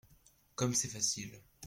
Comme 0.55 0.73
c’est 0.73 0.87
facile!… 0.87 1.39